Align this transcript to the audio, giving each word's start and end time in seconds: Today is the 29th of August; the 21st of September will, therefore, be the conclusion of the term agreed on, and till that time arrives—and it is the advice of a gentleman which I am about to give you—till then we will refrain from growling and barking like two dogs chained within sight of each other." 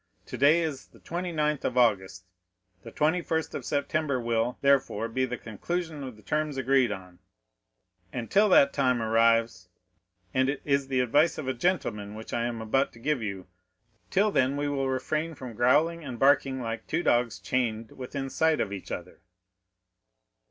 Today 0.25 0.63
is 0.63 0.87
the 0.87 0.99
29th 0.99 1.63
of 1.63 1.77
August; 1.77 2.25
the 2.81 2.91
21st 2.91 3.53
of 3.53 3.63
September 3.63 4.19
will, 4.19 4.57
therefore, 4.61 5.07
be 5.07 5.25
the 5.25 5.37
conclusion 5.37 6.01
of 6.03 6.15
the 6.15 6.23
term 6.23 6.49
agreed 6.57 6.91
on, 6.91 7.19
and 8.11 8.31
till 8.31 8.49
that 8.49 8.73
time 8.73 8.99
arrives—and 8.99 10.49
it 10.49 10.59
is 10.65 10.87
the 10.87 11.01
advice 11.01 11.37
of 11.37 11.47
a 11.47 11.53
gentleman 11.53 12.15
which 12.15 12.33
I 12.33 12.45
am 12.47 12.63
about 12.63 12.91
to 12.93 12.99
give 12.99 13.21
you—till 13.21 14.31
then 14.31 14.57
we 14.57 14.67
will 14.67 14.89
refrain 14.89 15.35
from 15.35 15.53
growling 15.53 16.03
and 16.03 16.17
barking 16.17 16.59
like 16.61 16.87
two 16.87 17.03
dogs 17.03 17.37
chained 17.37 17.91
within 17.91 18.31
sight 18.31 18.59
of 18.59 18.73
each 18.73 18.91
other." 18.91 19.21